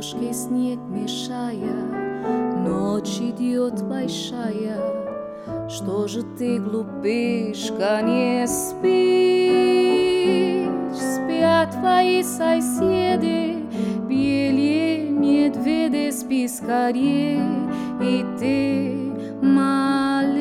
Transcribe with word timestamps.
Ложки 0.00 0.32
снег 0.32 0.78
мешая, 0.88 1.76
ночь 2.66 3.18
идет 3.20 3.82
большая, 3.82 4.78
Что 5.68 6.08
же 6.08 6.22
ты, 6.38 6.58
глупышка, 6.58 8.00
не 8.00 8.46
спишь? 8.46 8.80
Спят 10.96 11.72
твои 11.72 12.22
соседи, 12.22 13.58
белье 14.08 15.10
медведи, 15.10 16.10
спи 16.12 16.48
скорее, 16.48 17.44
И 18.00 18.24
ты, 18.38 18.94
малыш, 19.42 20.32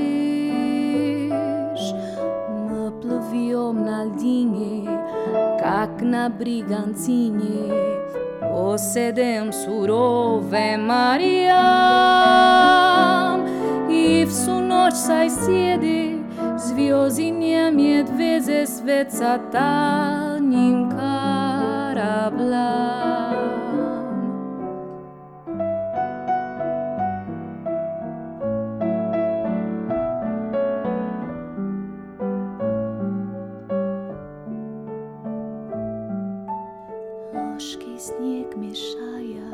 мы 2.48 2.92
плывем 3.02 3.84
на 3.84 4.06
льдине, 4.06 4.88
как 5.60 6.02
на 6.02 6.30
бригантине, 6.30 8.00
possedem 8.70 9.50
surove 9.54 10.78
Mariam. 10.78 11.50
i 13.90 14.26
v 14.26 14.32
sunoć 14.32 14.94
saj 14.94 15.30
sjedi 15.30 16.20
zviozinja 16.58 17.72
mjed 17.72 18.06
veze 18.18 18.66
sveca 18.66 19.40
tanjim. 19.52 20.90
Ложки 37.60 37.98
снег 38.00 38.56
мешая, 38.56 39.52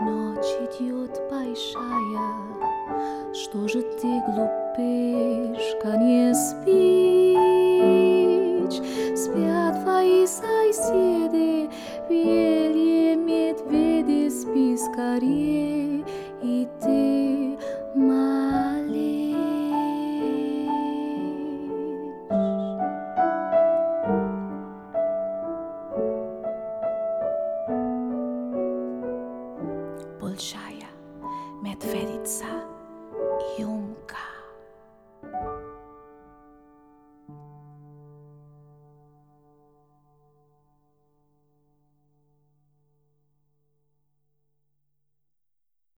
Ночь 0.00 0.54
идет 0.70 1.20
большая. 1.30 2.32
Что 3.34 3.68
же 3.68 3.82
ты, 3.82 4.22
глупышка, 4.26 5.98
не 5.98 6.34
спишь? 6.34 7.20
Спят 9.14 9.82
твои 9.82 10.26
соседи, 10.26 11.68
Велье 12.08 13.16
медведи, 13.16 14.30
спи 14.30 14.74
скорее, 14.78 15.75
Bolschaja, 30.36 30.88
Medvedica 31.62 32.46
i 33.58 33.64
Umag. 33.64 33.85